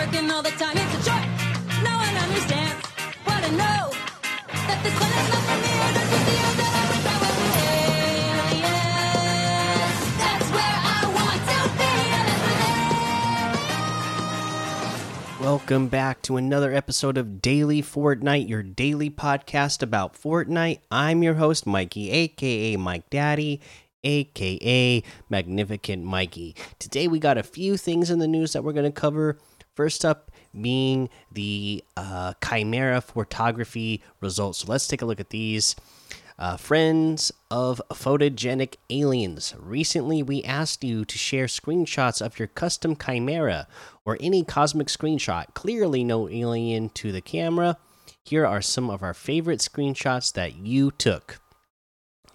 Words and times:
working 0.00 0.30
all 0.30 0.42
the 0.42 0.50
time. 0.52 0.72
It's 0.76 1.04
a. 1.04 1.28
No 1.84 1.92
one 1.92 2.16
understands 2.24 2.86
what. 3.24 3.44
That 4.66 4.80
this 4.82 4.94
one 4.96 5.12
is 5.20 5.28
not 5.28 5.42
for 5.44 5.56
me. 5.60 5.72
The. 5.92 6.00
That's 9.76 10.00
that's 10.22 10.48
where 10.56 10.76
they- 15.36 15.44
Welcome 15.44 15.88
back 15.88 16.22
to 16.22 16.36
another 16.36 16.72
episode 16.72 17.18
of 17.18 17.42
Daily 17.42 17.82
Fortnite, 17.82 18.48
your 18.48 18.62
daily 18.62 19.10
podcast 19.10 19.82
about 19.82 20.14
Fortnite. 20.14 20.78
I'm 20.90 21.22
your 21.22 21.34
host, 21.34 21.66
Mikey, 21.66 22.10
aka 22.10 22.76
Mike 22.76 23.10
Daddy, 23.10 23.60
aka 24.02 25.02
Magnificent 25.28 26.04
Mikey. 26.04 26.56
Today 26.78 27.06
we 27.06 27.18
got 27.18 27.36
a 27.36 27.42
few 27.42 27.76
things 27.76 28.08
in 28.10 28.18
the 28.18 28.28
news 28.28 28.54
that 28.54 28.64
we're 28.64 28.72
going 28.72 28.90
to 28.90 29.00
cover. 29.00 29.36
First 29.80 30.04
up 30.04 30.30
being 30.60 31.08
the 31.32 31.82
uh, 31.96 32.34
Chimera 32.46 33.00
photography 33.00 34.02
results. 34.20 34.58
So 34.58 34.70
let's 34.70 34.86
take 34.86 35.00
a 35.00 35.06
look 35.06 35.20
at 35.20 35.30
these. 35.30 35.74
Uh, 36.38 36.58
friends 36.58 37.32
of 37.50 37.80
photogenic 37.88 38.74
aliens, 38.90 39.54
recently 39.58 40.22
we 40.22 40.44
asked 40.44 40.84
you 40.84 41.06
to 41.06 41.16
share 41.16 41.46
screenshots 41.46 42.20
of 42.20 42.38
your 42.38 42.48
custom 42.48 42.94
chimera 42.94 43.66
or 44.04 44.18
any 44.20 44.44
cosmic 44.44 44.88
screenshot. 44.88 45.46
Clearly, 45.54 46.04
no 46.04 46.28
alien 46.28 46.90
to 46.90 47.10
the 47.10 47.22
camera. 47.22 47.78
Here 48.22 48.44
are 48.44 48.60
some 48.60 48.90
of 48.90 49.02
our 49.02 49.14
favorite 49.14 49.60
screenshots 49.60 50.30
that 50.34 50.56
you 50.56 50.90
took. 50.90 51.40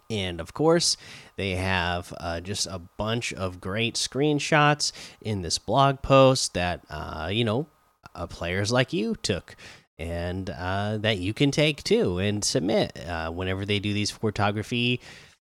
And 0.10 0.40
of 0.40 0.54
course, 0.54 0.98
they 1.36 1.52
have 1.52 2.14
uh, 2.18 2.40
just 2.42 2.68
a 2.68 2.80
bunch 2.98 3.34
of 3.34 3.60
great 3.60 3.96
screenshots 3.96 4.92
in 5.22 5.42
this 5.42 5.58
blog 5.58 6.02
post 6.02 6.54
that, 6.54 6.82
uh, 6.90 7.30
you 7.32 7.44
know, 7.44 7.68
uh, 8.14 8.28
players 8.28 8.72
like 8.72 8.94
you 8.94 9.16
took 9.16 9.56
and 9.98 10.50
uh, 10.50 10.98
that 10.98 11.18
you 11.18 11.34
can 11.34 11.52
take 11.52 11.84
too 11.84 12.20
and 12.20 12.44
submit 12.44 12.98
uh, 13.08 13.32
whenever 13.32 13.66
they 13.66 13.80
do 13.80 13.94
these 13.94 14.12
photography 14.12 15.00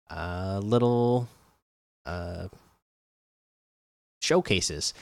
uh, 0.09 0.59
little 0.63 1.27
showcases. 4.21 4.93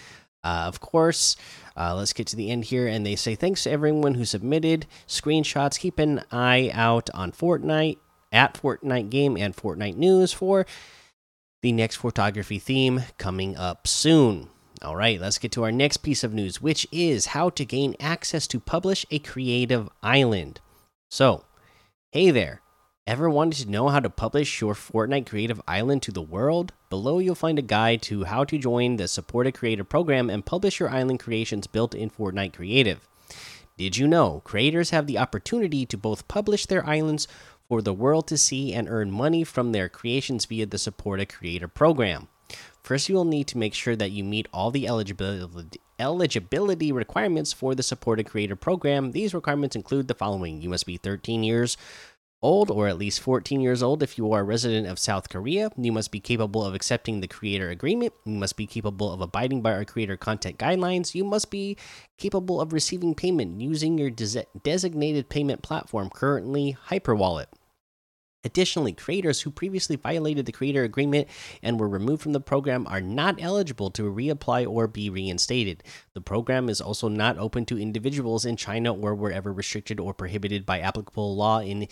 Uh, 0.44 0.66
of 0.68 0.80
course, 0.80 1.36
uh, 1.76 1.96
let's 1.96 2.14
get 2.14 2.28
to 2.28 2.36
the 2.36 2.52
end 2.52 2.66
here. 2.66 2.88
And 2.88 3.04
they 3.06 3.16
say 3.16 3.34
thanks 3.34 3.64
to 3.64 3.72
everyone 3.72 4.14
who 4.14 4.26
submitted 4.26 4.86
screenshots. 5.08 5.80
Keep 5.80 5.98
an 5.98 6.24
eye 6.32 6.70
out 6.74 7.10
on 7.14 7.32
Fortnite 7.32 7.98
at 8.36 8.62
Fortnite 8.62 9.10
Game 9.10 9.38
and 9.38 9.56
Fortnite 9.56 9.96
News 9.96 10.34
for 10.34 10.68
the 11.64 11.72
next 11.72 11.96
photography 11.96 12.60
theme 12.60 13.04
coming 13.18 13.58
up 13.58 13.88
soon. 13.88 14.50
All 14.84 14.96
right, 14.96 15.20
let's 15.20 15.40
get 15.40 15.52
to 15.54 15.64
our 15.64 15.72
next 15.72 15.98
piece 15.98 16.24
of 16.24 16.34
news, 16.34 16.62
which 16.62 16.86
is 16.92 17.28
how 17.28 17.50
to 17.52 17.66
gain 17.66 17.96
access 18.00 18.46
to 18.48 18.60
publish 18.60 19.06
a 19.10 19.20
creative 19.20 19.90
island. 20.04 20.60
So, 21.10 21.46
hey 22.12 22.30
there. 22.30 22.62
Ever 23.08 23.30
wanted 23.30 23.64
to 23.64 23.70
know 23.70 23.90
how 23.90 24.00
to 24.00 24.10
publish 24.10 24.60
your 24.60 24.74
Fortnite 24.74 25.28
Creative 25.28 25.62
Island 25.68 26.02
to 26.04 26.12
the 26.12 26.24
world? 26.24 26.74
Below, 26.90 27.20
you'll 27.20 27.36
find 27.36 27.60
a 27.60 27.62
guide 27.62 28.02
to 28.04 28.24
how 28.24 28.44
to 28.46 28.58
join 28.58 28.96
the 28.96 29.08
Support 29.08 29.46
a 29.46 29.52
Creator 29.52 29.84
program 29.84 30.28
and 30.28 30.44
publish 30.44 30.80
your 30.80 30.90
island 30.90 31.20
creations 31.20 31.68
built 31.68 31.94
in 31.94 32.10
Fortnite 32.10 32.54
Creative. 32.54 33.08
Did 33.78 33.98
you 33.98 34.08
know 34.08 34.42
creators 34.44 34.92
have 34.92 35.06
the 35.06 35.18
opportunity 35.18 35.86
to 35.86 35.98
both 35.98 36.28
publish 36.28 36.66
their 36.66 36.86
islands 36.88 37.28
for 37.68 37.82
the 37.82 37.94
world 37.94 38.28
to 38.28 38.38
see 38.38 38.74
and 38.74 38.88
earn 38.90 39.12
money 39.12 39.44
from 39.44 39.72
their 39.72 39.90
creations 39.90 40.46
via 40.46 40.66
the 40.66 40.78
Support 40.78 41.20
a 41.20 41.26
Creator 41.26 41.68
program? 41.70 42.28
First, 42.84 43.10
you 43.10 43.16
will 43.16 43.26
need 43.26 43.48
to 43.48 43.58
make 43.58 43.74
sure 43.74 43.96
that 43.96 44.12
you 44.12 44.24
meet 44.24 44.48
all 44.54 44.72
the 44.72 44.88
eligibility 44.88 45.82
eligibility 45.98 46.92
requirements 46.92 47.54
for 47.54 47.74
the 47.74 47.82
Support 47.82 48.20
a 48.20 48.24
Creator 48.24 48.58
program. 48.58 49.12
These 49.12 49.34
requirements 49.34 49.76
include 49.76 50.08
the 50.08 50.14
following: 50.14 50.62
you 50.62 50.70
must 50.70 50.86
be 50.86 50.98
13 50.98 51.44
years 51.44 51.78
old 52.46 52.70
or 52.70 52.88
at 52.88 52.98
least 52.98 53.22
14 53.22 53.60
years 53.60 53.82
old 53.82 54.04
if 54.04 54.18
you 54.18 54.32
are 54.32 54.42
a 54.42 54.44
resident 54.44 54.86
of 54.88 55.00
South 55.00 55.30
Korea. 55.30 55.72
You 55.76 55.92
must 55.92 56.12
be 56.12 56.20
capable 56.20 56.64
of 56.64 56.76
accepting 56.76 57.20
the 57.20 57.28
creator 57.28 57.70
agreement. 57.72 58.14
You 58.24 58.34
must 58.36 58.56
be 58.56 58.68
capable 58.68 59.12
of 59.12 59.20
abiding 59.20 59.62
by 59.62 59.74
our 59.74 59.86
creator 59.86 60.16
content 60.16 60.60
guidelines. 60.60 61.16
You 61.16 61.24
must 61.24 61.50
be 61.50 61.76
capable 62.20 62.62
of 62.62 62.72
receiving 62.72 63.16
payment 63.16 63.60
using 63.60 63.98
your 63.98 64.12
des 64.12 64.44
designated 64.62 65.28
payment 65.28 65.64
platform, 65.64 66.12
currently 66.12 66.78
Hyperwallet. 66.90 67.48
Additionally, 68.46 68.94
creators 68.94 69.42
who 69.42 69.50
previously 69.50 69.96
violated 69.96 70.46
the 70.46 70.52
creator 70.52 70.84
agreement 70.84 71.28
and 71.64 71.80
were 71.80 71.90
removed 71.90 72.22
from 72.22 72.34
the 72.34 72.40
program 72.40 72.86
are 72.88 73.02
not 73.02 73.42
eligible 73.42 73.90
to 73.90 74.04
reapply 74.04 74.70
or 74.70 74.88
be 74.88 75.10
reinstated. 75.10 75.84
The 76.14 76.22
program 76.22 76.70
is 76.70 76.80
also 76.80 77.08
not 77.08 77.40
open 77.40 77.66
to 77.66 77.80
individuals 77.80 78.46
in 78.46 78.56
China 78.56 78.94
or 78.94 79.16
wherever 79.16 79.52
restricted 79.52 80.00
or 80.00 80.14
prohibited 80.14 80.64
by 80.64 80.80
applicable 80.80 81.36
law 81.36 81.60
in 81.60 81.88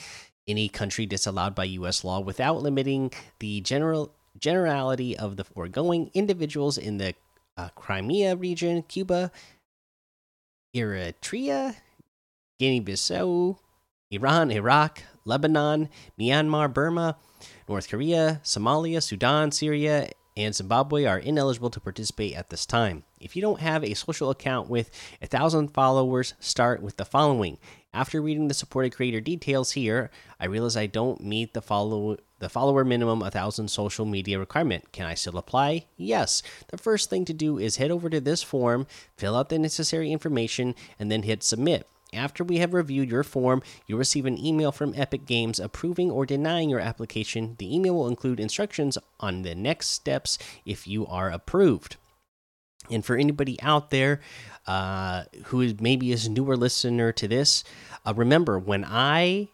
any 0.47 0.69
country 0.69 1.07
disallowed 1.07 1.55
by 1.55 1.63
U.S. 1.63 2.03
law 2.03 2.19
without 2.19 2.61
limiting 2.61 3.11
the 3.39 3.61
general 3.61 4.13
generality 4.37 5.17
of 5.17 5.37
the 5.37 5.43
foregoing. 5.43 6.11
Individuals 6.13 6.77
in 6.77 6.99
the 6.99 7.15
uh, 7.57 7.69
Crimea 7.69 8.35
region, 8.35 8.83
Cuba, 8.83 9.31
Eritrea, 10.75 11.77
Guinea-Bissau, 12.59 13.57
Iran, 14.11 14.51
Iraq, 14.51 15.01
Lebanon, 15.25 15.89
Myanmar, 16.19 16.73
Burma, 16.73 17.17
North 17.67 17.89
Korea, 17.89 18.41
Somalia, 18.44 19.01
Sudan, 19.01 19.51
Syria, 19.51 20.09
and 20.35 20.56
Zimbabwe 20.56 21.06
are 21.06 21.19
ineligible 21.19 21.69
to 21.69 21.79
participate 21.79 22.35
at 22.35 22.50
this 22.50 22.66
time. 22.66 23.03
If 23.19 23.35
you 23.35 23.41
don't 23.41 23.59
have 23.59 23.83
a 23.83 23.94
social 23.94 24.29
account 24.29 24.69
with 24.69 24.89
a 25.22 25.28
thousand 25.28 25.69
followers, 25.69 26.33
start 26.39 26.81
with 26.81 26.97
the 26.97 27.06
following. 27.06 27.59
After 27.94 28.22
reading 28.22 28.47
the 28.47 28.56
supported 28.56 28.95
creator 28.95 29.22
details 29.22 29.73
here, 29.73 30.09
I 30.39 30.45
realize 30.45 30.75
I 30.75 30.88
don't 30.88 31.22
meet 31.23 31.53
the 31.53 31.62
follow 31.62 32.17
the 32.39 32.50
follower 32.50 32.83
minimum 32.83 33.22
a 33.22 33.31
thousand 33.31 33.69
social 33.69 34.06
media 34.06 34.38
requirement. 34.38 34.91
Can 34.91 35.06
I 35.06 35.13
still 35.13 35.38
apply? 35.38 35.85
Yes. 35.95 36.44
The 36.67 36.78
first 36.78 37.09
thing 37.09 37.23
to 37.25 37.33
do 37.33 37.57
is 37.57 37.78
head 37.78 37.91
over 37.91 38.09
to 38.09 38.19
this 38.19 38.44
form, 38.44 38.85
fill 39.16 39.35
out 39.35 39.47
the 39.47 39.57
necessary 39.57 40.12
information, 40.12 40.75
and 41.00 41.09
then 41.09 41.23
hit 41.23 41.44
submit. 41.44 41.88
After 42.13 42.44
we 42.44 42.57
have 42.57 42.74
reviewed 42.74 43.09
your 43.09 43.24
form, 43.24 43.62
you'll 43.88 44.00
receive 44.00 44.25
an 44.25 44.38
email 44.38 44.72
from 44.72 44.94
Epic 44.96 45.25
Games 45.25 45.59
approving 45.59 46.12
or 46.12 46.25
denying 46.25 46.69
your 46.69 46.79
application. 46.79 47.56
The 47.57 47.74
email 47.74 47.96
will 47.96 48.07
include 48.07 48.40
instructions 48.40 48.97
on 49.19 49.41
the 49.41 49.56
next 49.56 49.88
steps 49.88 50.38
if 50.66 50.88
you 50.88 51.06
are 51.07 51.31
approved. 51.31 51.97
And 52.91 53.06
for 53.06 53.16
anybody 53.16 53.62
out 53.62 53.91
there 53.91 54.19
uh, 54.68 55.24
who 55.46 55.62
is 55.62 55.79
maybe 55.79 56.12
is 56.12 56.25
a 56.25 56.31
newer 56.31 56.57
listener 56.57 57.12
to 57.13 57.28
this, 57.28 57.63
uh, 58.06 58.13
remember 58.13 58.59
when 58.59 58.85
I 58.85 59.50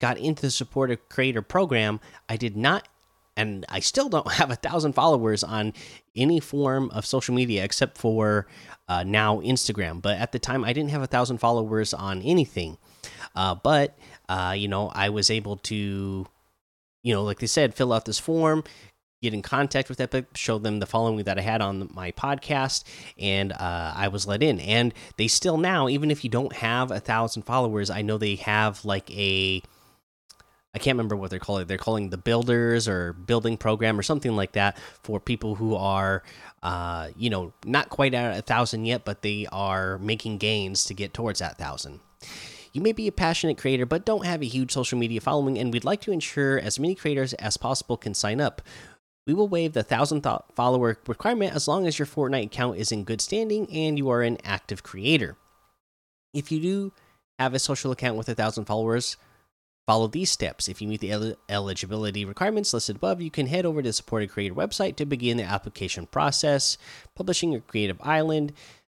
got 0.00 0.18
into 0.18 0.42
the 0.42 0.50
Support 0.50 0.90
a 0.90 0.96
Creator 0.96 1.42
program, 1.42 2.00
I 2.28 2.36
did 2.36 2.56
not 2.56 2.88
and 3.36 3.64
I 3.68 3.80
still 3.80 4.08
don't 4.08 4.30
have 4.32 4.50
a 4.50 4.56
thousand 4.56 4.92
followers 4.92 5.42
on 5.42 5.72
any 6.14 6.40
form 6.40 6.90
of 6.90 7.06
social 7.06 7.34
media 7.34 7.64
except 7.64 7.98
for 7.98 8.46
uh, 8.88 9.04
now 9.04 9.40
Instagram. 9.40 10.02
But 10.02 10.18
at 10.18 10.32
the 10.32 10.38
time, 10.38 10.64
I 10.64 10.72
didn't 10.72 10.90
have 10.90 11.02
a 11.02 11.06
thousand 11.06 11.38
followers 11.38 11.94
on 11.94 12.22
anything. 12.22 12.78
Uh, 13.34 13.54
but 13.54 13.96
uh, 14.28 14.54
you 14.56 14.68
know, 14.68 14.90
I 14.94 15.08
was 15.08 15.30
able 15.30 15.56
to, 15.56 16.26
you 17.02 17.14
know, 17.14 17.22
like 17.22 17.38
they 17.38 17.46
said, 17.46 17.74
fill 17.74 17.92
out 17.92 18.04
this 18.04 18.18
form, 18.18 18.64
get 19.22 19.34
in 19.34 19.42
contact 19.42 19.88
with 19.88 20.00
Epic, 20.00 20.26
show 20.34 20.58
them 20.58 20.78
the 20.78 20.86
following 20.86 21.24
that 21.24 21.38
I 21.38 21.42
had 21.42 21.60
on 21.60 21.90
my 21.92 22.12
podcast, 22.12 22.84
and 23.18 23.52
uh, 23.52 23.92
I 23.94 24.08
was 24.08 24.26
let 24.26 24.42
in. 24.42 24.60
And 24.60 24.94
they 25.16 25.28
still 25.28 25.58
now, 25.58 25.88
even 25.88 26.10
if 26.10 26.24
you 26.24 26.30
don't 26.30 26.52
have 26.54 26.90
a 26.90 27.00
thousand 27.00 27.42
followers, 27.42 27.90
I 27.90 28.02
know 28.02 28.18
they 28.18 28.36
have 28.36 28.84
like 28.84 29.10
a 29.10 29.62
I 30.72 30.78
can't 30.78 30.96
remember 30.96 31.16
what 31.16 31.30
they're 31.30 31.40
calling. 31.40 31.66
They're 31.66 31.78
calling 31.78 32.10
the 32.10 32.16
builders 32.16 32.86
or 32.86 33.12
building 33.12 33.56
program 33.56 33.98
or 33.98 34.02
something 34.02 34.36
like 34.36 34.52
that 34.52 34.78
for 35.02 35.18
people 35.18 35.56
who 35.56 35.74
are, 35.74 36.22
uh, 36.62 37.08
you 37.16 37.28
know, 37.28 37.52
not 37.64 37.88
quite 37.88 38.14
at 38.14 38.38
a 38.38 38.42
thousand 38.42 38.84
yet, 38.84 39.04
but 39.04 39.22
they 39.22 39.46
are 39.50 39.98
making 39.98 40.38
gains 40.38 40.84
to 40.84 40.94
get 40.94 41.12
towards 41.12 41.40
that 41.40 41.58
thousand. 41.58 42.00
You 42.72 42.80
may 42.82 42.92
be 42.92 43.08
a 43.08 43.12
passionate 43.12 43.58
creator, 43.58 43.84
but 43.84 44.04
don't 44.04 44.24
have 44.24 44.42
a 44.42 44.46
huge 44.46 44.70
social 44.70 44.96
media 44.96 45.20
following, 45.20 45.58
and 45.58 45.72
we'd 45.72 45.84
like 45.84 46.00
to 46.02 46.12
ensure 46.12 46.60
as 46.60 46.78
many 46.78 46.94
creators 46.94 47.32
as 47.34 47.56
possible 47.56 47.96
can 47.96 48.14
sign 48.14 48.40
up. 48.40 48.62
We 49.26 49.34
will 49.34 49.48
waive 49.48 49.72
the 49.72 49.82
thousand 49.82 50.24
follower 50.54 50.98
requirement 51.06 51.54
as 51.54 51.66
long 51.66 51.86
as 51.86 51.98
your 51.98 52.06
Fortnite 52.06 52.46
account 52.46 52.78
is 52.78 52.92
in 52.92 53.04
good 53.04 53.20
standing 53.20 53.68
and 53.72 53.98
you 53.98 54.08
are 54.08 54.22
an 54.22 54.38
active 54.44 54.82
creator. 54.84 55.36
If 56.32 56.52
you 56.52 56.60
do 56.60 56.92
have 57.38 57.54
a 57.54 57.58
social 57.58 57.90
account 57.90 58.16
with 58.16 58.28
a 58.28 58.34
thousand 58.34 58.66
followers, 58.66 59.16
Follow 59.90 60.06
these 60.06 60.30
steps. 60.30 60.68
If 60.68 60.80
you 60.80 60.86
meet 60.86 61.00
the 61.00 61.10
el 61.10 61.34
eligibility 61.48 62.24
requirements 62.24 62.72
listed 62.72 62.94
above, 62.94 63.20
you 63.20 63.28
can 63.28 63.48
head 63.48 63.66
over 63.66 63.82
to 63.82 63.88
the 63.88 63.92
Support 63.92 64.22
a 64.22 64.28
Creator 64.28 64.54
website 64.54 64.94
to 64.94 65.04
begin 65.04 65.36
the 65.36 65.42
application 65.42 66.06
process. 66.06 66.78
Publishing 67.16 67.50
your 67.50 67.62
creative 67.62 68.00
island. 68.00 68.52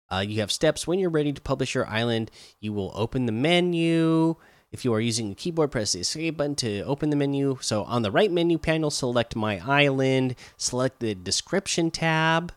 Uh, 0.09 0.24
you 0.25 0.39
have 0.39 0.53
steps 0.53 0.88
when 0.88 0.97
you're 0.97 1.09
ready 1.09 1.33
to 1.33 1.42
publish 1.42 1.75
your 1.75 1.86
island. 1.86 2.31
You 2.62 2.71
will 2.71 2.94
open 2.95 3.25
the 3.25 3.33
menu. 3.33 4.38
If 4.71 4.86
you 4.86 4.94
are 4.94 5.01
using 5.01 5.33
a 5.33 5.36
keyboard, 5.36 5.69
press 5.69 5.92
the 5.92 6.00
escape 6.00 6.38
button 6.38 6.56
to 6.56 6.83
open 6.83 7.09
the 7.09 7.18
menu. 7.18 7.57
So 7.59 7.83
on 7.83 8.01
the 8.01 8.09
right 8.09 8.31
menu 8.31 8.57
panel, 8.57 8.89
select 8.89 9.36
My 9.36 9.59
Island, 9.68 10.38
select 10.56 11.01
the 11.01 11.13
description 11.13 11.91
tab, 11.91 12.53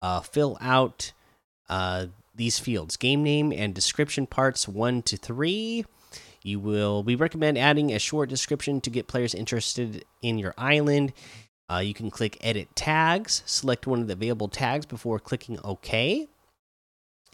uh, 0.00 0.20
fill 0.20 0.56
out 0.60 1.10
uh, 1.68 2.06
these 2.32 2.60
fields 2.60 2.96
game 2.96 3.24
name 3.24 3.52
and 3.52 3.74
description 3.74 4.28
parts 4.28 4.68
1 4.68 5.02
to 5.02 5.16
3. 5.16 5.84
You 6.42 6.58
will 6.58 7.02
we 7.02 7.14
recommend 7.14 7.58
adding 7.58 7.92
a 7.92 7.98
short 7.98 8.28
description 8.28 8.80
to 8.82 8.90
get 8.90 9.06
players 9.06 9.34
interested 9.34 10.04
in 10.20 10.38
your 10.38 10.54
island. 10.58 11.12
Uh, 11.70 11.78
you 11.78 11.94
can 11.94 12.10
click 12.10 12.36
edit 12.40 12.74
tags, 12.74 13.42
select 13.46 13.86
one 13.86 14.00
of 14.00 14.06
the 14.06 14.12
available 14.12 14.48
tags 14.48 14.84
before 14.84 15.18
clicking 15.18 15.58
OK. 15.64 16.28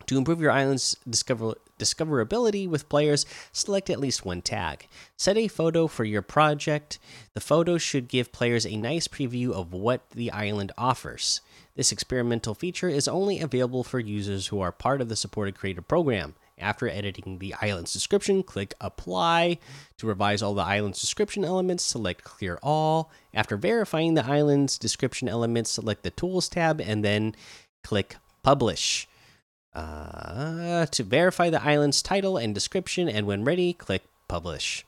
To 0.06 0.16
improve 0.16 0.40
your 0.40 0.50
island's 0.50 0.96
discover 1.08 1.54
discoverability 1.78 2.68
with 2.68 2.88
players, 2.88 3.26
select 3.52 3.90
at 3.90 4.00
least 4.00 4.24
one 4.24 4.42
tag. 4.42 4.86
Set 5.16 5.36
a 5.36 5.48
photo 5.48 5.86
for 5.86 6.04
your 6.04 6.22
project. 6.22 6.98
The 7.34 7.40
photo 7.40 7.78
should 7.78 8.08
give 8.08 8.32
players 8.32 8.66
a 8.66 8.76
nice 8.76 9.06
preview 9.06 9.52
of 9.52 9.72
what 9.72 10.08
the 10.10 10.30
island 10.30 10.72
offers. 10.78 11.40
This 11.76 11.92
experimental 11.92 12.54
feature 12.54 12.88
is 12.88 13.06
only 13.06 13.40
available 13.40 13.84
for 13.84 14.00
users 14.00 14.48
who 14.48 14.60
are 14.60 14.72
part 14.72 15.00
of 15.00 15.08
the 15.08 15.16
supported 15.16 15.56
creator 15.56 15.82
program. 15.82 16.34
After 16.60 16.88
editing 16.88 17.38
the 17.38 17.54
island's 17.60 17.92
description, 17.92 18.42
click 18.42 18.74
Apply. 18.80 19.58
To 19.98 20.06
revise 20.06 20.42
all 20.42 20.54
the 20.54 20.62
island's 20.62 21.00
description 21.00 21.44
elements, 21.44 21.84
select 21.84 22.24
Clear 22.24 22.58
All. 22.62 23.10
After 23.34 23.56
verifying 23.56 24.14
the 24.14 24.24
island's 24.24 24.78
description 24.78 25.28
elements, 25.28 25.70
select 25.70 26.02
the 26.02 26.10
Tools 26.10 26.48
tab 26.48 26.80
and 26.80 27.04
then 27.04 27.34
click 27.82 28.16
Publish. 28.42 29.08
Uh, 29.74 30.86
to 30.86 31.02
verify 31.02 31.50
the 31.50 31.62
island's 31.62 32.02
title 32.02 32.36
and 32.36 32.54
description, 32.54 33.08
and 33.08 33.26
when 33.26 33.44
ready, 33.44 33.72
click 33.72 34.02
Publish. 34.26 34.84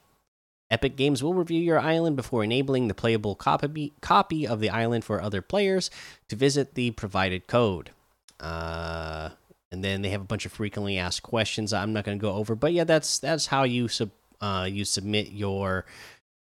Epic 0.70 0.96
Games 0.96 1.22
will 1.22 1.34
review 1.34 1.60
your 1.60 1.80
island 1.80 2.16
before 2.16 2.44
enabling 2.44 2.88
the 2.88 2.94
playable 2.94 3.34
copy, 3.34 3.92
copy 4.00 4.46
of 4.46 4.60
the 4.60 4.70
island 4.70 5.04
for 5.04 5.20
other 5.20 5.42
players 5.42 5.90
to 6.28 6.36
visit 6.36 6.74
the 6.74 6.92
provided 6.92 7.46
code. 7.46 7.90
Uh, 8.38 9.30
and 9.72 9.84
then 9.84 10.02
they 10.02 10.10
have 10.10 10.20
a 10.20 10.24
bunch 10.24 10.46
of 10.46 10.52
frequently 10.52 10.98
asked 10.98 11.22
questions 11.22 11.72
I'm 11.72 11.92
not 11.92 12.04
going 12.04 12.18
to 12.18 12.22
go 12.22 12.32
over, 12.32 12.54
but 12.54 12.72
yeah, 12.72 12.84
that's 12.84 13.18
that's 13.18 13.46
how 13.46 13.64
you 13.64 13.88
sub 13.88 14.10
uh, 14.40 14.66
you 14.70 14.84
submit 14.84 15.32
your 15.32 15.84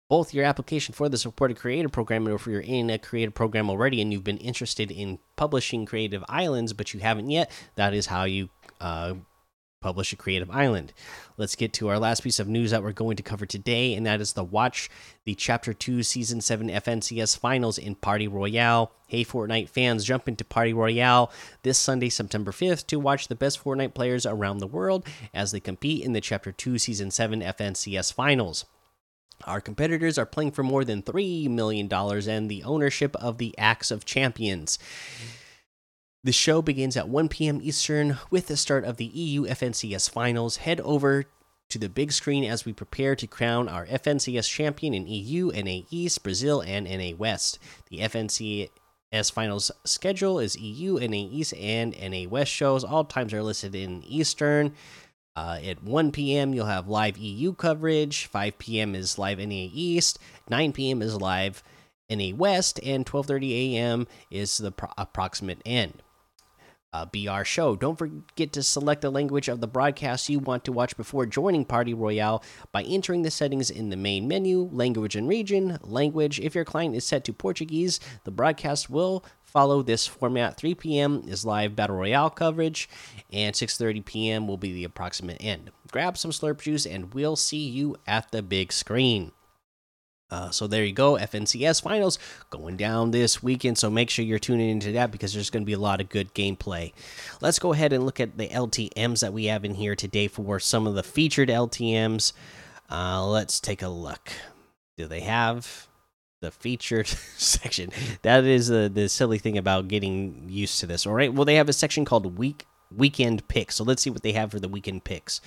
both 0.08 0.34
your 0.34 0.44
application 0.44 0.94
for 0.94 1.08
the 1.08 1.16
supported 1.16 1.56
creator 1.56 1.88
program 1.88 2.28
or 2.28 2.34
if 2.34 2.46
you're 2.46 2.60
in 2.60 2.90
a 2.90 2.98
creative 2.98 3.34
program 3.34 3.70
already 3.70 4.00
and 4.00 4.12
you've 4.12 4.24
been 4.24 4.38
interested 4.38 4.90
in 4.90 5.18
publishing 5.36 5.86
creative 5.86 6.22
islands 6.28 6.72
but 6.72 6.92
you 6.92 7.00
haven't 7.00 7.30
yet 7.30 7.50
that 7.76 7.94
is 7.94 8.06
how 8.06 8.24
you 8.24 8.48
uh, 8.80 9.14
publish 9.84 10.14
a 10.14 10.16
creative 10.16 10.50
island. 10.50 10.94
Let's 11.36 11.56
get 11.56 11.74
to 11.74 11.88
our 11.88 11.98
last 11.98 12.22
piece 12.22 12.40
of 12.40 12.48
news 12.48 12.70
that 12.70 12.82
we're 12.82 12.92
going 12.92 13.18
to 13.18 13.22
cover 13.22 13.44
today 13.44 13.92
and 13.92 14.06
that 14.06 14.18
is 14.18 14.32
the 14.32 14.42
watch 14.42 14.88
the 15.26 15.34
chapter 15.34 15.74
2 15.74 16.02
season 16.02 16.40
7 16.40 16.70
fncs 16.70 17.38
finals 17.38 17.76
in 17.76 17.94
party 17.94 18.26
royale. 18.26 18.92
Hey 19.06 19.26
fortnite 19.26 19.68
fans 19.68 20.06
jump 20.06 20.26
into 20.26 20.42
party 20.42 20.72
royale 20.72 21.30
this 21.64 21.76
sunday 21.76 22.08
september 22.08 22.50
5th 22.50 22.86
to 22.86 22.98
watch 22.98 23.28
the 23.28 23.34
best 23.34 23.62
fortnite 23.62 23.92
players 23.92 24.24
around 24.24 24.56
the 24.56 24.66
world 24.66 25.06
as 25.34 25.52
they 25.52 25.60
compete 25.60 26.02
in 26.02 26.14
the 26.14 26.22
chapter 26.22 26.50
2 26.50 26.78
season 26.78 27.10
7 27.10 27.42
fncs 27.42 28.10
finals. 28.10 28.64
Our 29.44 29.60
competitors 29.60 30.16
are 30.16 30.24
playing 30.24 30.52
for 30.52 30.62
more 30.62 30.86
than 30.86 31.02
$3 31.02 31.50
million 31.50 31.92
and 31.92 32.50
the 32.50 32.64
ownership 32.64 33.14
of 33.16 33.36
the 33.36 33.54
Axe 33.58 33.90
of 33.90 34.06
Champions. 34.06 34.78
The 36.24 36.32
show 36.32 36.62
begins 36.62 36.96
at 36.96 37.10
1 37.10 37.28
p.m. 37.28 37.60
Eastern 37.62 38.16
with 38.30 38.46
the 38.46 38.56
start 38.56 38.84
of 38.84 38.96
the 38.96 39.04
EU 39.04 39.44
FNCS 39.44 40.08
finals. 40.08 40.56
Head 40.56 40.80
over 40.80 41.26
to 41.68 41.78
the 41.78 41.90
big 41.90 42.12
screen 42.12 42.44
as 42.44 42.64
we 42.64 42.72
prepare 42.72 43.14
to 43.14 43.26
crown 43.26 43.68
our 43.68 43.84
FNCS 43.84 44.48
champion 44.48 44.94
in 44.94 45.06
EU, 45.06 45.50
NA 45.54 45.82
East, 45.90 46.22
Brazil, 46.22 46.62
and 46.62 46.86
NA 46.86 47.14
West. 47.14 47.58
The 47.90 47.98
FNCS 47.98 49.32
finals 49.32 49.70
schedule 49.84 50.38
is 50.38 50.56
EU, 50.56 50.94
NA 50.94 51.28
East, 51.30 51.52
and 51.60 51.94
NA 52.00 52.26
West 52.26 52.50
shows. 52.50 52.84
All 52.84 53.04
times 53.04 53.34
are 53.34 53.42
listed 53.42 53.74
in 53.74 54.02
Eastern. 54.04 54.72
Uh, 55.36 55.58
at 55.62 55.82
1 55.82 56.10
p.m., 56.10 56.54
you'll 56.54 56.64
have 56.64 56.88
live 56.88 57.18
EU 57.18 57.52
coverage. 57.52 58.24
5 58.24 58.58
p.m. 58.58 58.94
is 58.94 59.18
live 59.18 59.40
NA 59.40 59.68
East. 59.74 60.18
9 60.48 60.72
p.m. 60.72 61.02
is 61.02 61.20
live 61.20 61.62
NA 62.08 62.34
West, 62.34 62.80
and 62.82 63.04
12:30 63.04 63.74
a.m. 63.74 64.06
is 64.30 64.58
the 64.58 64.72
approximate 64.96 65.60
end. 65.66 66.02
Uh, 66.94 67.04
BR 67.06 67.42
show. 67.42 67.74
Don't 67.74 67.98
forget 67.98 68.52
to 68.52 68.62
select 68.62 69.02
the 69.02 69.10
language 69.10 69.48
of 69.48 69.60
the 69.60 69.66
broadcast 69.66 70.28
you 70.28 70.38
want 70.38 70.64
to 70.64 70.70
watch 70.70 70.96
before 70.96 71.26
joining 71.26 71.64
Party 71.64 71.92
Royale 71.92 72.40
by 72.70 72.84
entering 72.84 73.22
the 73.22 73.32
settings 73.32 73.68
in 73.68 73.90
the 73.90 73.96
main 73.96 74.28
menu, 74.28 74.68
language 74.70 75.16
and 75.16 75.28
region, 75.28 75.76
language. 75.82 76.38
If 76.38 76.54
your 76.54 76.64
client 76.64 76.94
is 76.94 77.04
set 77.04 77.24
to 77.24 77.32
Portuguese, 77.32 77.98
the 78.22 78.30
broadcast 78.30 78.88
will 78.88 79.24
follow 79.42 79.82
this 79.82 80.06
format. 80.06 80.56
3 80.56 80.76
p.m. 80.76 81.24
is 81.26 81.44
live 81.44 81.74
battle 81.74 81.96
royale 81.96 82.30
coverage, 82.30 82.88
and 83.32 83.56
6:30 83.56 84.04
p.m. 84.04 84.46
will 84.46 84.56
be 84.56 84.72
the 84.72 84.84
approximate 84.84 85.38
end. 85.40 85.72
Grab 85.90 86.16
some 86.16 86.30
slurp 86.30 86.60
juice, 86.60 86.86
and 86.86 87.12
we'll 87.12 87.34
see 87.34 87.68
you 87.68 87.96
at 88.06 88.30
the 88.30 88.40
big 88.40 88.72
screen. 88.72 89.32
Uh, 90.30 90.50
so 90.50 90.66
there 90.66 90.84
you 90.84 90.92
go, 90.92 91.16
FNCS 91.16 91.82
finals 91.82 92.18
going 92.50 92.76
down 92.76 93.10
this 93.10 93.42
weekend. 93.42 93.78
So 93.78 93.90
make 93.90 94.10
sure 94.10 94.24
you're 94.24 94.38
tuning 94.38 94.70
into 94.70 94.92
that 94.92 95.10
because 95.10 95.32
there's 95.32 95.50
going 95.50 95.62
to 95.62 95.66
be 95.66 95.74
a 95.74 95.78
lot 95.78 96.00
of 96.00 96.08
good 96.08 96.34
gameplay. 96.34 96.92
Let's 97.40 97.58
go 97.58 97.72
ahead 97.72 97.92
and 97.92 98.04
look 98.04 98.20
at 98.20 98.36
the 98.36 98.48
LTMs 98.48 99.20
that 99.20 99.32
we 99.32 99.44
have 99.46 99.64
in 99.64 99.74
here 99.74 99.94
today 99.94 100.28
for 100.28 100.58
some 100.58 100.86
of 100.86 100.94
the 100.94 101.02
featured 101.02 101.50
LTMs. 101.50 102.32
Uh, 102.90 103.24
let's 103.26 103.60
take 103.60 103.82
a 103.82 103.88
look. 103.88 104.30
Do 104.96 105.06
they 105.06 105.20
have 105.20 105.88
the 106.40 106.50
featured 106.50 107.06
section? 107.36 107.90
That 108.22 108.44
is 108.44 108.70
uh, 108.70 108.88
the 108.92 109.08
silly 109.08 109.38
thing 109.38 109.58
about 109.58 109.88
getting 109.88 110.46
used 110.48 110.80
to 110.80 110.86
this. 110.86 111.06
All 111.06 111.14
right. 111.14 111.32
Well, 111.32 111.44
they 111.44 111.56
have 111.56 111.68
a 111.68 111.72
section 111.72 112.04
called 112.04 112.38
week 112.38 112.66
weekend 112.94 113.46
picks. 113.48 113.76
So 113.76 113.84
let's 113.84 114.02
see 114.02 114.10
what 114.10 114.22
they 114.22 114.32
have 114.32 114.50
for 114.50 114.60
the 114.60 114.68
weekend 114.68 115.04
picks. 115.04 115.40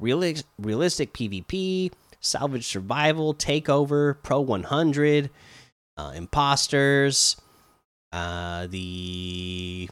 Realistic 0.00 1.12
PvP 1.12 1.92
Salvage 2.20 2.66
Survival, 2.66 3.34
Takeover, 3.34 4.16
Pro 4.22 4.40
100, 4.40 5.30
uh, 5.96 6.12
Imposters, 6.14 7.36
uh, 8.12 8.66
the 8.68 9.88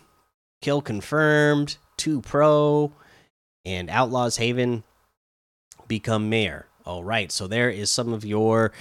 Kill 0.62 0.82
Confirmed, 0.82 1.76
2 1.96 2.20
Pro, 2.22 2.92
and 3.64 3.90
Outlaws 3.90 4.36
Haven 4.36 4.84
become 5.88 6.28
Mayor. 6.28 6.66
All 6.84 7.02
right, 7.02 7.32
so 7.32 7.46
there 7.46 7.70
is 7.70 7.90
some 7.90 8.12
of 8.12 8.24
your 8.24 8.72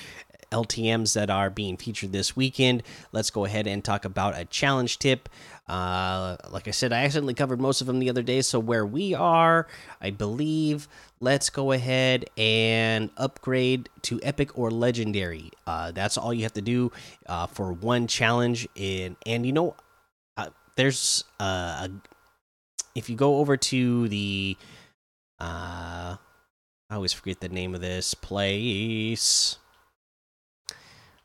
LTMs 0.52 1.14
that 1.14 1.30
are 1.30 1.50
being 1.50 1.76
featured 1.76 2.12
this 2.12 2.36
weekend. 2.36 2.84
Let's 3.12 3.30
go 3.30 3.46
ahead 3.46 3.68
and 3.68 3.84
talk 3.84 4.06
about 4.06 4.38
a 4.38 4.46
challenge 4.46 5.00
tip. 5.00 5.28
Uh, 5.68 6.38
like 6.52 6.68
I 6.68 6.72
said, 6.72 6.94
I 6.94 7.04
accidentally 7.04 7.34
covered 7.34 7.60
most 7.60 7.82
of 7.82 7.88
them 7.88 8.00
the 8.00 8.10
other 8.10 8.22
day. 8.22 8.42
So 8.42 8.60
where 8.60 8.86
we 8.86 9.16
are, 9.16 9.68
I 10.00 10.12
believe, 10.12 10.88
let's 11.20 11.50
go 11.50 11.72
ahead 11.72 12.26
and 12.38 13.10
upgrade 13.18 13.90
to 14.04 14.20
epic 14.22 14.58
or 14.58 14.70
legendary. 14.70 15.52
Uh, 15.66 15.92
that's 15.92 16.18
all 16.18 16.34
you 16.34 16.44
have 16.44 16.54
to 16.54 16.62
do 16.62 16.92
uh, 17.28 17.48
for 17.48 17.74
one 17.74 18.08
challenge. 18.08 18.68
In 18.76 19.16
and 19.26 19.46
you 19.46 19.54
know, 19.54 19.76
uh, 20.38 20.50
there's 20.76 21.24
uh, 21.40 21.88
if 22.94 23.10
you 23.10 23.16
go 23.16 23.38
over 23.38 23.58
to 23.58 24.08
the 24.10 24.56
uh, 25.40 26.16
I 26.90 26.96
always 26.96 27.14
forget 27.14 27.40
the 27.40 27.50
name 27.50 27.74
of 27.74 27.82
this 27.82 28.14
place. 28.14 29.58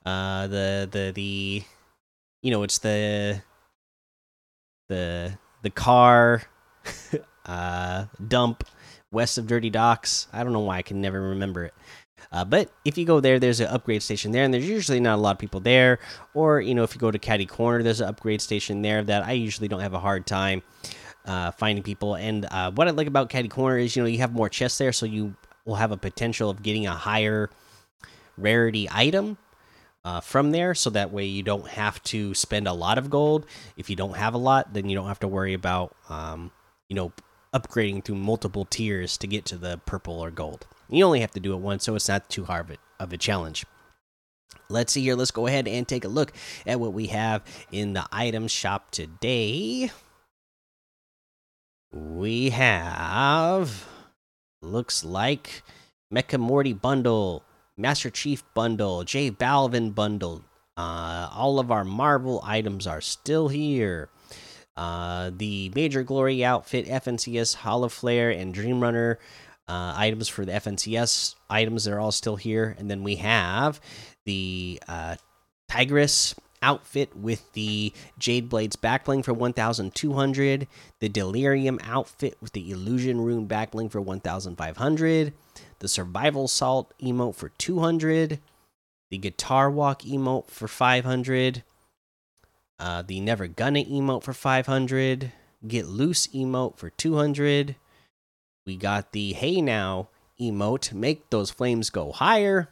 Uh, 0.04 0.46
the 0.46 0.88
the 0.90 1.12
the, 1.14 1.62
you 2.42 2.50
know, 2.50 2.62
it's 2.62 2.78
the 2.78 3.42
the 4.90 5.38
the 5.62 5.70
car 5.70 6.42
uh, 7.46 8.04
dump 8.26 8.64
west 9.10 9.38
of 9.38 9.46
Dirty 9.46 9.70
Docks. 9.70 10.28
I 10.32 10.44
don't 10.44 10.52
know 10.52 10.60
why 10.60 10.78
I 10.78 10.82
can 10.82 11.00
never 11.00 11.20
remember 11.20 11.64
it. 11.64 11.74
Uh, 12.32 12.44
but 12.44 12.70
if 12.84 12.98
you 12.98 13.06
go 13.06 13.18
there, 13.18 13.38
there's 13.38 13.60
an 13.60 13.68
upgrade 13.68 14.02
station 14.02 14.32
there, 14.32 14.44
and 14.44 14.52
there's 14.52 14.68
usually 14.68 15.00
not 15.00 15.16
a 15.16 15.22
lot 15.22 15.32
of 15.32 15.38
people 15.38 15.60
there. 15.60 15.98
Or 16.34 16.60
you 16.60 16.74
know, 16.74 16.82
if 16.82 16.94
you 16.94 17.00
go 17.00 17.10
to 17.10 17.18
Catty 17.18 17.46
Corner, 17.46 17.82
there's 17.82 18.00
an 18.00 18.08
upgrade 18.08 18.42
station 18.42 18.82
there 18.82 19.02
that 19.02 19.24
I 19.24 19.32
usually 19.32 19.68
don't 19.68 19.80
have 19.80 19.94
a 19.94 19.98
hard 19.98 20.26
time 20.26 20.62
uh, 21.24 21.52
finding 21.52 21.82
people. 21.82 22.16
And 22.16 22.46
uh, 22.50 22.70
what 22.72 22.88
I 22.88 22.90
like 22.90 23.06
about 23.06 23.30
Catty 23.30 23.48
Corner 23.48 23.78
is 23.78 23.96
you 23.96 24.02
know 24.02 24.08
you 24.08 24.18
have 24.18 24.34
more 24.34 24.48
chests 24.48 24.78
there, 24.78 24.92
so 24.92 25.06
you 25.06 25.34
will 25.64 25.76
have 25.76 25.92
a 25.92 25.96
potential 25.96 26.50
of 26.50 26.62
getting 26.62 26.86
a 26.86 26.94
higher 26.94 27.48
rarity 28.36 28.88
item 28.90 29.38
uh, 30.04 30.20
from 30.20 30.50
there 30.50 30.74
so 30.74 30.90
that 30.90 31.12
way 31.12 31.24
you 31.24 31.42
don't 31.42 31.68
have 31.68 32.02
to 32.04 32.34
spend 32.34 32.66
a 32.66 32.72
lot 32.72 32.98
of 32.98 33.10
gold. 33.10 33.46
If 33.76 33.90
you 33.90 33.96
don't 33.96 34.16
have 34.16 34.34
a 34.34 34.38
lot 34.38 34.72
then 34.72 34.88
you 34.88 34.96
don't 34.96 35.08
have 35.08 35.20
to 35.20 35.28
worry 35.28 35.54
about 35.54 35.94
um, 36.08 36.50
you 36.88 36.96
know 36.96 37.12
upgrading 37.54 38.04
through 38.04 38.16
multiple 38.16 38.64
tiers 38.64 39.16
to 39.18 39.26
get 39.26 39.44
to 39.46 39.56
the 39.56 39.78
purple 39.86 40.20
or 40.20 40.30
gold. 40.30 40.66
You 40.88 41.04
only 41.04 41.20
have 41.20 41.32
to 41.32 41.40
do 41.40 41.52
it 41.52 41.58
once 41.58 41.84
so 41.84 41.94
it's 41.94 42.08
not 42.08 42.28
too 42.28 42.44
hard 42.44 42.70
of 42.70 42.76
a, 42.76 43.02
of 43.02 43.12
a 43.12 43.16
challenge. 43.16 43.64
Let's 44.68 44.92
see 44.92 45.02
here. 45.02 45.16
Let's 45.16 45.32
go 45.32 45.46
ahead 45.46 45.66
and 45.66 45.86
take 45.86 46.04
a 46.04 46.08
look 46.08 46.32
at 46.64 46.78
what 46.78 46.92
we 46.92 47.08
have 47.08 47.42
in 47.72 47.92
the 47.92 48.06
item 48.12 48.46
shop 48.46 48.90
today. 48.92 49.90
We 51.92 52.50
have 52.50 53.88
looks 54.62 55.04
like 55.04 55.62
mecha 56.12 56.38
morty 56.38 56.72
bundle 56.72 57.42
Master 57.80 58.10
Chief 58.10 58.42
bundle, 58.54 59.04
J 59.04 59.30
Balvin 59.30 59.94
bundle. 59.94 60.44
Uh, 60.76 61.28
all 61.34 61.58
of 61.58 61.70
our 61.70 61.84
Marvel 61.84 62.40
items 62.44 62.86
are 62.86 63.00
still 63.00 63.48
here. 63.48 64.08
Uh, 64.76 65.30
the 65.36 65.70
Major 65.74 66.02
Glory 66.02 66.44
outfit, 66.44 66.86
FNCS 66.86 67.58
Holoflare, 67.58 68.38
and 68.38 68.54
Dream 68.54 68.80
Runner 68.80 69.18
uh, 69.68 69.94
items 69.96 70.28
for 70.28 70.44
the 70.44 70.52
FNCS 70.52 71.34
items. 71.48 71.84
They're 71.84 72.00
all 72.00 72.12
still 72.12 72.36
here. 72.36 72.74
And 72.78 72.90
then 72.90 73.02
we 73.02 73.16
have 73.16 73.80
the 74.24 74.80
uh, 74.88 75.16
Tigress 75.68 76.34
outfit 76.62 77.16
with 77.16 77.52
the 77.52 77.92
Jade 78.18 78.48
Blades 78.48 78.76
backbling 78.76 79.24
for 79.24 79.32
1200, 79.32 80.68
the 80.98 81.08
Delirium 81.08 81.78
outfit 81.82 82.36
with 82.40 82.52
the 82.52 82.70
Illusion 82.70 83.20
Rune 83.20 83.48
backbling 83.48 83.90
for 83.90 84.00
1500, 84.00 85.32
the 85.78 85.88
Survival 85.88 86.48
Salt 86.48 86.92
emote 87.00 87.34
for 87.34 87.50
200, 87.50 88.38
the 89.10 89.18
Guitar 89.18 89.70
Walk 89.70 90.02
emote 90.02 90.48
for 90.48 90.68
500, 90.68 91.62
uh, 92.78 93.02
the 93.02 93.20
Never 93.20 93.46
Gonna 93.46 93.84
emote 93.84 94.22
for 94.22 94.32
500, 94.32 95.32
Get 95.66 95.86
Loose 95.86 96.26
emote 96.28 96.76
for 96.78 96.88
200. 96.90 97.76
We 98.66 98.76
got 98.76 99.12
the 99.12 99.34
Hey 99.34 99.60
Now 99.60 100.08
emote, 100.40 100.92
make 100.92 101.28
those 101.28 101.50
flames 101.50 101.90
go 101.90 102.12
higher 102.12 102.70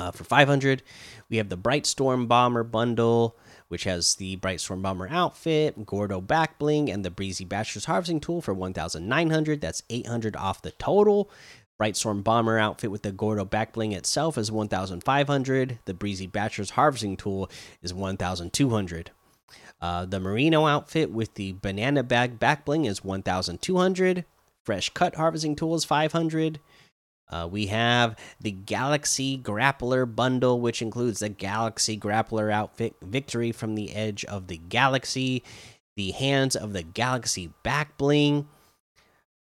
uh, 0.00 0.10
for 0.10 0.24
500. 0.24 0.82
We 1.28 1.36
have 1.36 1.48
the 1.48 1.58
Brightstorm 1.58 2.26
Bomber 2.26 2.64
bundle, 2.64 3.36
which 3.68 3.84
has 3.84 4.14
the 4.14 4.36
Brightstorm 4.38 4.82
Bomber 4.82 5.08
outfit, 5.10 5.86
Gordo 5.86 6.20
back 6.20 6.58
bling, 6.58 6.90
and 6.90 7.04
the 7.04 7.10
Breezy 7.10 7.44
Basher's 7.44 7.84
harvesting 7.84 8.20
tool 8.20 8.40
for 8.40 8.54
1,900. 8.54 9.60
That's 9.60 9.82
800 9.90 10.36
off 10.36 10.62
the 10.62 10.72
total. 10.72 11.30
Brightstorm 11.80 12.24
Bomber 12.24 12.58
outfit 12.58 12.90
with 12.90 13.02
the 13.02 13.12
Gordo 13.12 13.44
back 13.44 13.72
bling 13.74 13.92
itself 13.92 14.36
is 14.36 14.50
1,500. 14.50 15.78
The 15.84 15.94
Breezy 15.94 16.26
Basher's 16.26 16.70
harvesting 16.70 17.16
tool 17.16 17.50
is 17.82 17.94
1,200. 17.94 19.10
Uh, 19.80 20.04
the 20.04 20.20
Merino 20.20 20.66
outfit 20.66 21.10
with 21.10 21.34
the 21.34 21.52
Banana 21.52 22.02
Bag 22.02 22.38
back 22.38 22.64
bling 22.64 22.84
is 22.84 23.02
1,200. 23.02 24.24
Fresh 24.62 24.90
Cut 24.90 25.14
harvesting 25.14 25.56
tool 25.56 25.74
is 25.74 25.84
500. 25.84 26.60
Uh, 27.30 27.48
we 27.50 27.66
have 27.66 28.18
the 28.40 28.50
Galaxy 28.50 29.38
Grappler 29.38 30.12
bundle, 30.12 30.60
which 30.60 30.82
includes 30.82 31.20
the 31.20 31.28
Galaxy 31.28 31.96
Grappler 31.96 32.52
outfit, 32.52 32.94
Victory 33.00 33.52
from 33.52 33.76
the 33.76 33.94
Edge 33.94 34.24
of 34.24 34.48
the 34.48 34.58
Galaxy, 34.58 35.44
the 35.96 36.10
Hands 36.10 36.54
of 36.56 36.72
the 36.72 36.82
Galaxy 36.82 37.52
back 37.62 37.96
bling. 37.96 38.48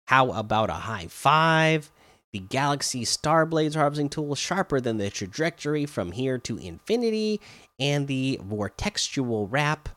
How 0.06 0.32
about 0.32 0.70
a 0.70 0.74
high 0.74 1.06
five? 1.08 1.90
The 2.32 2.40
Galaxy 2.40 3.04
Starblades 3.04 3.76
harvesting 3.76 4.08
tool, 4.08 4.34
sharper 4.34 4.80
than 4.80 4.98
the 4.98 5.10
trajectory 5.10 5.86
from 5.86 6.12
here 6.12 6.38
to 6.38 6.58
infinity, 6.58 7.40
and 7.78 8.06
the 8.08 8.38
Vortextual 8.42 9.48
wrap. 9.50 9.88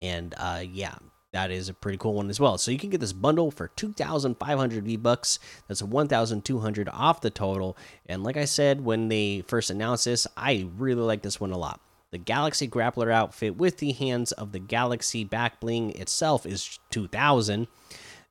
And 0.00 0.34
uh, 0.38 0.62
yeah, 0.66 0.94
that 1.32 1.50
is 1.50 1.68
a 1.68 1.74
pretty 1.74 1.98
cool 1.98 2.14
one 2.14 2.28
as 2.28 2.38
well. 2.38 2.58
So 2.58 2.70
you 2.70 2.78
can 2.78 2.90
get 2.90 3.00
this 3.00 3.12
bundle 3.12 3.50
for 3.50 3.68
2,500 3.68 4.84
V 4.84 4.96
bucks. 4.96 5.38
That's 5.66 5.82
1,200 5.82 6.88
off 6.90 7.20
the 7.20 7.30
total. 7.30 7.76
And 8.06 8.22
like 8.22 8.36
I 8.36 8.44
said 8.44 8.84
when 8.84 9.08
they 9.08 9.42
first 9.46 9.70
announced 9.70 10.04
this, 10.04 10.26
I 10.36 10.68
really 10.76 11.02
like 11.02 11.22
this 11.22 11.40
one 11.40 11.52
a 11.52 11.58
lot. 11.58 11.80
The 12.10 12.18
Galaxy 12.18 12.68
Grappler 12.68 13.10
outfit 13.10 13.56
with 13.56 13.78
the 13.78 13.92
hands 13.92 14.32
of 14.32 14.52
the 14.52 14.58
Galaxy 14.58 15.24
back 15.24 15.60
bling 15.60 15.92
itself 15.92 16.44
is 16.44 16.78
2,000. 16.90 17.66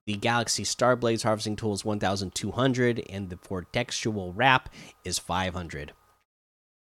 The 0.06 0.14
Galaxy 0.14 0.64
Starblades 0.64 1.24
harvesting 1.24 1.56
tool 1.56 1.74
is 1.74 1.84
1,200, 1.84 3.04
and 3.10 3.30
the 3.30 3.38
Vortextual 3.38 4.34
wrap 4.36 4.70
is 5.04 5.18
500. 5.18 5.94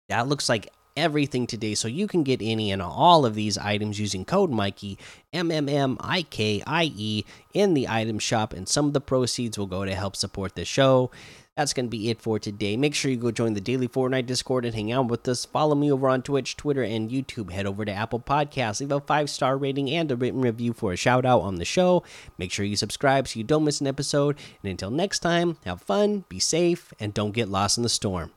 That 0.09 0.27
looks 0.27 0.49
like 0.49 0.73
everything 1.01 1.47
today, 1.47 1.75
so 1.75 1.89
you 1.89 2.07
can 2.07 2.23
get 2.23 2.41
any 2.43 2.71
and 2.71 2.81
all 2.81 3.27
of 3.27 3.35
these 3.35 3.59
items 3.59 3.99
using 3.99 4.25
code 4.25 4.51
Mikey 4.51 4.99
M 5.33 5.51
M 5.51 5.69
M 5.69 5.97
I 6.01 6.23
K 6.23 6.63
I 6.67 6.93
E 6.95 7.25
in 7.55 7.75
the 7.75 7.89
item 7.89 8.19
shop, 8.19 8.53
and 8.53 8.69
some 8.69 8.87
of 8.87 8.93
the 8.93 9.01
proceeds 9.01 9.59
will 9.59 9.67
go 9.67 9.85
to 9.85 9.95
help 9.95 10.15
support 10.15 10.55
the 10.55 10.65
show. 10.65 11.11
That's 11.57 11.75
going 11.75 11.87
to 11.87 11.91
be 11.91 12.09
it 12.09 12.23
for 12.23 12.39
today. 12.39 12.77
Make 12.77 12.95
sure 12.95 13.11
you 13.11 13.19
go 13.19 13.31
join 13.31 13.53
the 13.53 13.61
daily 13.61 13.87
Fortnite 13.87 14.25
Discord 14.25 14.65
and 14.65 14.75
hang 14.75 14.93
out 14.93 15.09
with 15.09 15.29
us. 15.29 15.45
Follow 15.45 15.75
me 15.75 15.93
over 15.93 16.09
on 16.09 16.23
Twitch, 16.23 16.57
Twitter, 16.57 16.83
and 16.83 17.11
YouTube. 17.11 17.51
Head 17.51 17.67
over 17.67 17.85
to 17.85 17.93
Apple 17.93 18.21
Podcasts, 18.21 18.81
leave 18.81 18.93
a 18.93 19.01
five 19.01 19.29
star 19.29 19.59
rating 19.59 19.91
and 19.91 20.11
a 20.11 20.17
written 20.17 20.41
review 20.41 20.73
for 20.73 20.93
a 20.93 20.97
shout 20.97 21.27
out 21.27 21.41
on 21.41 21.57
the 21.57 21.65
show. 21.67 22.03
Make 22.39 22.51
sure 22.51 22.65
you 22.65 22.77
subscribe 22.77 23.29
so 23.29 23.39
you 23.39 23.45
don't 23.45 23.65
miss 23.65 23.81
an 23.81 23.89
episode. 23.89 24.39
And 24.63 24.71
until 24.71 24.91
next 24.91 25.19
time, 25.19 25.59
have 25.67 25.83
fun, 25.83 26.25
be 26.29 26.39
safe, 26.39 26.95
and 26.99 27.13
don't 27.13 27.33
get 27.33 27.49
lost 27.49 27.77
in 27.77 27.83
the 27.83 27.91
storm. 27.91 28.33